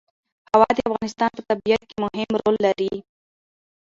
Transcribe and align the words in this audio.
هوا 0.53 0.67
د 0.75 0.79
افغانستان 0.89 1.29
په 1.37 1.41
طبیعت 1.49 1.81
کې 1.89 1.95
مهم 2.05 2.29
رول 2.41 2.55
لري. 2.65 2.93